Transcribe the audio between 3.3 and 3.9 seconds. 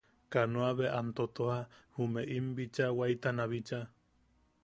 bicha.